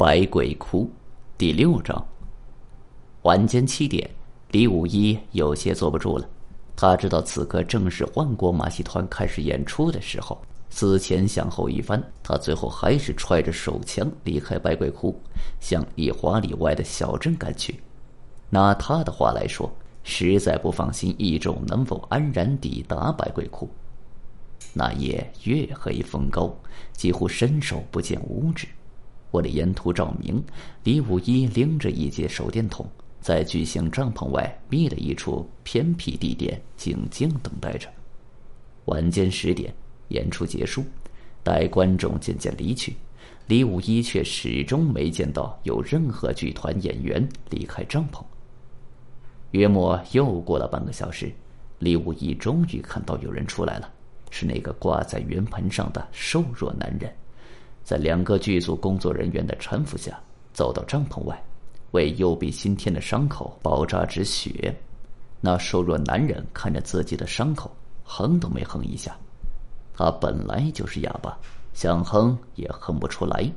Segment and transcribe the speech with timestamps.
[0.00, 0.90] 百鬼窟
[1.36, 2.02] 第六章。
[3.24, 4.10] 晚间七点，
[4.48, 6.26] 李五一有些坐不住了。
[6.74, 10.40] 他知道此刻正是万国马戏团开始演出的时候。
[10.70, 15.14] 思前想后一番，他最后还是揣着手枪离开百鬼窟，
[15.60, 17.78] 向一华里外的小镇赶去。
[18.48, 19.70] 拿他的话来说，
[20.02, 23.68] 实在不放心一众能否安然抵达百鬼窟。
[24.72, 26.56] 那夜月黑风高，
[26.94, 28.66] 几乎伸手不见五指。
[29.32, 30.42] 为了沿途照明，
[30.84, 32.86] 李五一拎着一节手电筒，
[33.20, 37.88] 在巨型帐篷外觅了一处偏僻地点，静静等待着。
[38.86, 39.72] 晚间十点，
[40.08, 40.84] 演出结束，
[41.42, 42.96] 待观众渐渐离去，
[43.46, 48.22] 李五一却始终没见到有任何剧团演员离开帐篷。
[49.52, 51.30] 约莫又过了半个小时，
[51.78, 53.92] 李五一终于看到有人出来了，
[54.30, 57.12] 是那个挂在圆盘上的瘦弱男人。
[57.82, 60.18] 在两个剧组工作人员的搀扶下，
[60.52, 61.42] 走到帐篷外，
[61.90, 64.74] 为右臂新添的伤口包扎止血。
[65.40, 67.70] 那瘦弱男人看着自己的伤口，
[68.04, 69.16] 哼都没哼一下。
[69.94, 71.36] 他本来就是哑巴，
[71.72, 73.50] 想哼也哼不出来。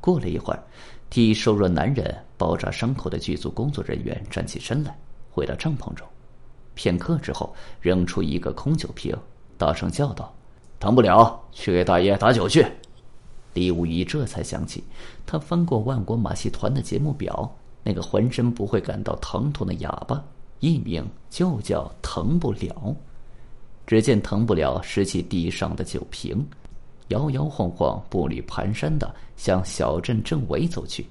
[0.00, 0.62] 过了一会儿，
[1.08, 4.96] 替瘦弱男人包扎伤口的剧组工作人员站起身来，
[5.30, 6.06] 回到帐篷中。
[6.74, 9.16] 片刻之后，扔出一个空酒瓶，
[9.56, 10.34] 大声叫道
[10.78, 12.66] ：“疼不了，去给大爷打酒去。”
[13.54, 14.84] 李无一这才想起，
[15.24, 17.50] 他翻过万国马戏团的节目表，
[17.82, 20.22] 那个浑身不会感到疼痛的哑巴，
[20.60, 22.94] 艺名就叫疼不了。
[23.86, 26.44] 只见疼不了拾起地上的酒瓶，
[27.08, 31.06] 摇摇晃晃、步履蹒跚的向小镇镇尾走去。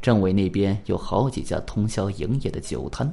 [0.00, 3.12] 镇尾那边有好几家通宵营业的酒摊。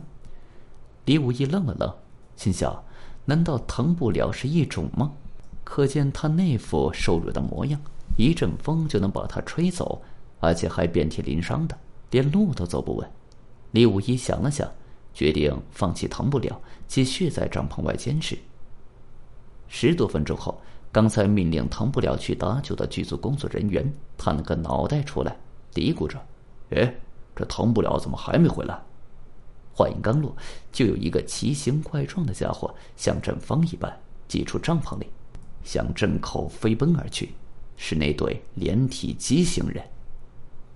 [1.05, 1.91] 李无一愣了愣，
[2.35, 2.83] 心想：
[3.25, 5.11] 难道疼不了是一种吗？
[5.63, 7.79] 可见他那副瘦弱的模样。
[8.17, 10.01] 一阵风就能把他吹走，
[10.39, 11.77] 而且还遍体鳞伤的，
[12.11, 13.09] 连路都走不稳。
[13.71, 14.69] 李武一想了想，
[15.13, 18.37] 决定放弃疼不了，继续在帐篷外监视。
[19.67, 20.59] 十多分钟后，
[20.91, 23.87] 刚才命令疼不了去打酒的剧组工作人员
[24.17, 25.37] 探了个脑袋出来，
[25.71, 26.19] 嘀咕着
[26.71, 26.93] ：“哎，
[27.35, 28.81] 这疼不了怎么还没回来？”
[29.71, 30.35] 话音刚落，
[30.71, 33.95] 就有一个奇形怪状的家伙像阵风一般
[34.27, 35.07] 挤出帐篷里，
[35.63, 37.31] 向镇口飞奔而去。
[37.81, 39.81] 是那对连体畸形人，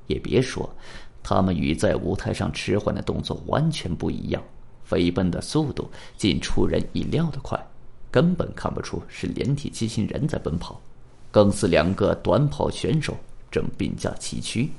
[0.08, 0.74] 也别说，
[1.22, 4.42] 他们与在舞台上迟缓的动作完全不一样，
[4.86, 7.62] 飞奔的速度竟出人意料的快，
[8.10, 10.80] 根本看不出是连体畸形人在奔跑，
[11.30, 13.14] 更似两个短跑选手
[13.52, 14.72] 正并驾齐驱，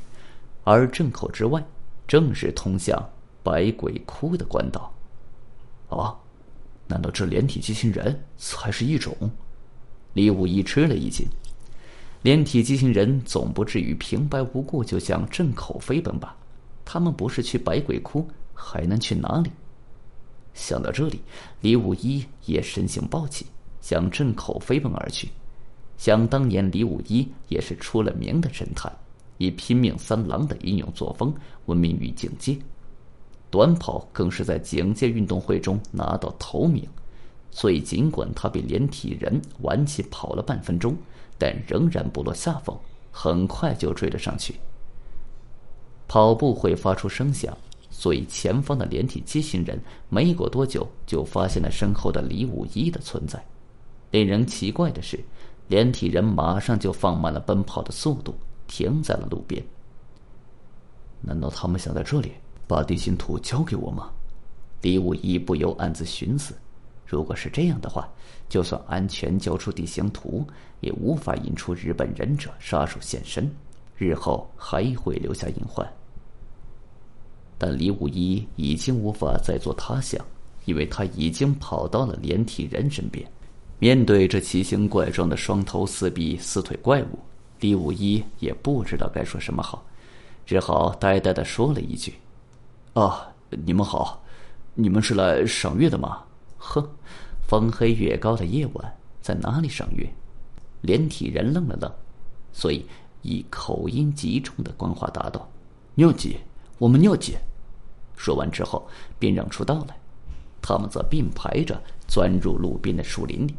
[0.64, 1.62] 而镇口之外
[2.08, 2.98] 正是通向
[3.42, 4.90] 百鬼窟的官道。
[5.90, 6.16] 啊，
[6.88, 9.14] 难道这连体畸形人才是一种？
[10.14, 11.28] 李武一吃了一惊。
[12.24, 16.34] 连体机器人总不至于平白无故就向镇口飞奔吧？
[16.82, 19.50] 他们不是去百鬼窟，还能去哪里？
[20.54, 21.20] 想到这里，
[21.60, 23.44] 李五一也身形暴起，
[23.82, 25.28] 向镇口飞奔而去。
[25.98, 28.90] 想当年，李五一也是出了名的神探，
[29.36, 31.34] 以拼命三郎的英勇作风
[31.66, 32.56] 闻名于警界，
[33.50, 36.88] 短跑更是在警界运动会中拿到头名。
[37.54, 40.94] 所以，尽管他比连体人晚起跑了半分钟。
[41.36, 42.78] 但仍然不落下风，
[43.10, 44.54] 很快就追了上去。
[46.06, 47.58] 跑步会发出声响，
[47.90, 49.76] 所以前方的连体畸形人
[50.08, 53.44] 没过多久就发现了身后的李五一的存在。
[54.12, 55.18] 令人奇怪的是，
[55.66, 58.32] 连体人马上就放慢了奔跑的速度，
[58.68, 59.60] 停在了路边。
[61.20, 62.30] 难道他们想在这里
[62.68, 64.08] 把地形图交给我吗？
[64.82, 66.54] 李武一不由暗自寻思。
[67.06, 68.08] 如果是这样的话，
[68.48, 70.46] 就算安全交出地形图，
[70.80, 73.50] 也无法引出日本忍者杀手现身，
[73.96, 75.86] 日后还会留下隐患。
[77.56, 80.24] 但李武一已经无法再做他想，
[80.64, 83.24] 因为他已经跑到了连体人身边。
[83.78, 87.18] 面对这奇形怪状的双头四臂四腿怪物，
[87.60, 89.84] 李武一也不知道该说什么好，
[90.46, 92.14] 只好呆呆的说了一句
[92.94, 94.22] ：“啊，你们好，
[94.74, 96.22] 你们是来赏月的吗？”
[96.64, 96.82] 哼，
[97.46, 100.08] 风黑月高的夜晚，在哪里赏月？
[100.80, 101.92] 连体人愣了愣，
[102.52, 102.84] 所以
[103.20, 105.46] 以口音极重的官话答道
[105.94, 106.38] ：“尿急，
[106.78, 107.36] 我们尿急。”
[108.16, 108.88] 说完之后，
[109.18, 109.96] 便让出道来。
[110.62, 111.78] 他们则并排着
[112.08, 113.54] 钻入路边的树林里。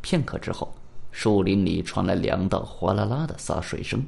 [0.00, 0.72] 片刻之后，
[1.10, 4.00] 树林里传来两道哗啦啦的洒水声。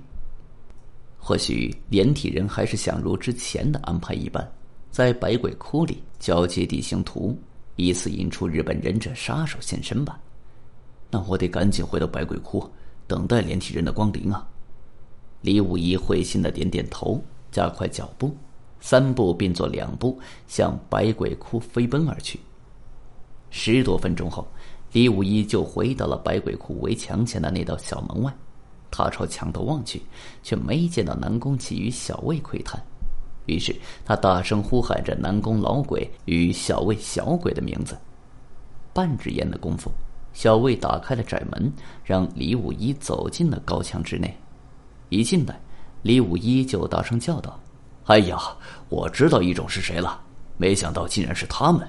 [1.18, 4.48] 或许连体人还是想如之前的安排一般，
[4.92, 7.36] 在百鬼窟里交接地形图。
[7.76, 10.18] 以此引出日本忍者杀手现身吧，
[11.10, 12.68] 那我得赶紧回到百鬼窟，
[13.06, 14.46] 等待连体人的光临啊！
[15.42, 18.34] 李武一会心的点点头，加快脚步，
[18.80, 20.18] 三步并作两步
[20.48, 22.40] 向百鬼窟飞奔而去。
[23.50, 24.46] 十多分钟后，
[24.92, 28.34] 李武一就回到了百鬼窟围墙前的那道小门外。
[28.90, 30.00] 他朝墙头望去，
[30.42, 32.82] 却没见到南宫奇与小魏窥探。
[33.46, 37.96] 于是他大声呼喊着南宫老鬼与小魏小鬼的名字。
[38.92, 39.90] 半支烟的功夫，
[40.32, 41.72] 小魏打开了窄门，
[42.04, 44.36] 让李五一走进了高墙之内。
[45.08, 45.60] 一进来，
[46.02, 47.60] 李五一就大声叫道
[48.06, 48.38] ：“哎呀，
[48.88, 50.20] 我知道一种是谁了！
[50.56, 51.86] 没想到竟然是他们！”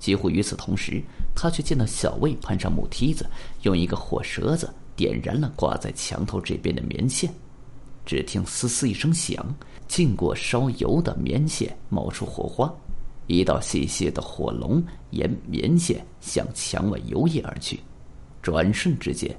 [0.00, 1.02] 几乎与此同时，
[1.34, 3.26] 他却见到小魏攀上木梯子，
[3.62, 7.32] 用一个火舌子点燃了挂在墙头这边的棉线。
[8.04, 9.42] 只听“嘶嘶”一声响，
[9.86, 12.72] 浸过烧油的棉线冒出火花，
[13.26, 17.80] 一道细细的火龙沿棉线向墙外游曳而去。
[18.42, 19.34] 转瞬之间。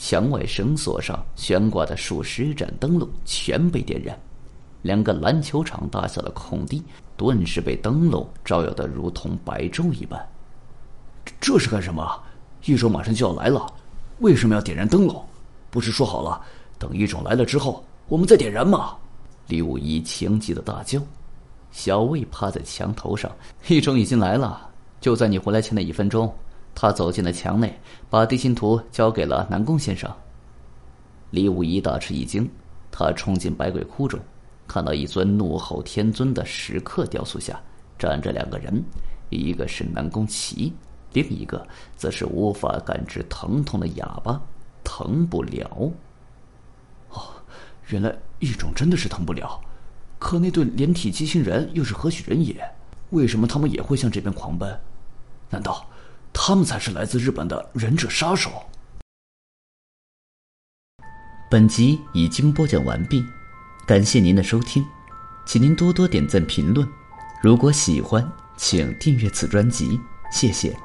[0.00, 4.16] 墙外绳索上悬挂的数十盏灯笼全被点燃，
[4.82, 6.84] 两个篮球场大小的空地
[7.16, 10.24] 顿时被灯笼照耀得如同白昼一般。
[11.40, 12.08] 这是干什么？
[12.64, 13.66] 异种马上就要来了，
[14.20, 15.20] 为什么要点燃灯笼？
[15.68, 16.40] 不是说好了，
[16.78, 18.96] 等异种来了之后我们再点燃吗？
[19.48, 21.00] 李武一情急的大叫。
[21.70, 23.30] 小魏趴在墙头上，
[23.66, 26.32] 一种已经来了，就在你回来前的一分钟。
[26.74, 27.76] 他走进了墙内，
[28.08, 30.10] 把地形图交给了南宫先生。
[31.30, 32.48] 李武一大吃一惊，
[32.90, 34.18] 他冲进百鬼窟中，
[34.66, 37.60] 看到一尊怒吼天尊的石刻雕塑下
[37.98, 38.82] 站着两个人，
[39.28, 40.72] 一个是南宫奇，
[41.12, 41.66] 另一个
[41.96, 44.40] 则是无法感知疼痛的哑巴，
[44.84, 45.90] 疼不了。
[47.88, 49.60] 原来异种真的是疼不了，
[50.18, 52.56] 可那对连体机器人又是何许人也？
[53.10, 54.78] 为什么他们也会向这边狂奔？
[55.50, 55.86] 难道？
[56.32, 58.50] 他们才是来自日本的忍者杀手。
[61.50, 63.24] 本集已经播讲完毕，
[63.86, 64.84] 感谢您的收听，
[65.46, 66.86] 请您多多点赞评论。
[67.42, 69.98] 如果喜欢，请订阅此专辑，
[70.30, 70.76] 谢谢。